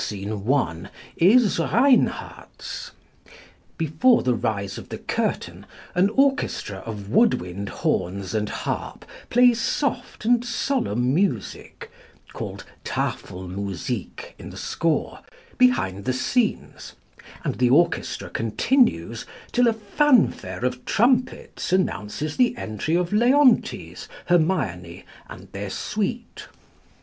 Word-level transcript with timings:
Scene 0.03 0.43
1, 0.45 0.89
is 1.17 1.59
Reinhardt's. 1.59 2.89
Before 3.77 4.23
the 4.23 4.33
rise 4.33 4.79
of 4.79 4.89
the 4.89 4.97
curtain 4.97 5.67
an 5.93 6.09
orchestra 6.15 6.77
of 6.87 7.11
wood 7.11 7.35
wind, 7.35 7.69
horns, 7.69 8.33
and 8.33 8.49
harp 8.49 9.05
plays 9.29 9.61
soft 9.61 10.25
and 10.25 10.43
solemn 10.43 11.13
music 11.13 11.91
(called 12.33 12.65
"Tafelmusik" 12.83 14.33
in 14.39 14.49
the 14.49 14.57
score) 14.57 15.19
behind 15.59 16.05
the 16.05 16.13
scenes, 16.13 16.93
and 17.43 17.59
the 17.59 17.69
orchestra 17.69 18.31
continues 18.31 19.27
till 19.51 19.67
a 19.67 19.73
fanfare 19.73 20.65
of 20.65 20.83
trumpets 20.83 21.71
announces 21.71 22.37
the 22.37 22.57
entrance 22.57 22.99
of 22.99 23.13
Leontes, 23.13 24.07
Hermione, 24.25 25.05
and 25.29 25.51
their 25.51 25.69
suite. 25.69 26.47